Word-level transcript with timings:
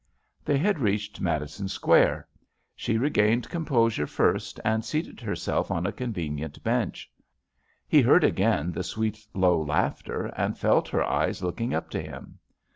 They 0.43 0.57
had 0.57 0.79
reached 0.79 1.21
Madison 1.21 1.67
Square. 1.67 2.27
She 2.75 2.97
regained 2.97 3.49
composure 3.49 4.07
first 4.07 4.59
and 4.65 4.83
seated 4.83 5.19
herself 5.21 5.69
on 5.69 5.85
a 5.85 5.91
convenient 5.91 6.63
bench. 6.63 7.11
He 7.87 8.01
heard 8.01 8.23
again 8.23 8.71
the 8.71 8.83
sweet, 8.83 9.23
low 9.35 9.61
laughter 9.61 10.25
and 10.35 10.57
felt 10.57 10.87
her 10.87 11.03
eyes 11.03 11.43
looking 11.43 11.75
up 11.75 11.91
to 11.91 12.01
him. 12.01 12.39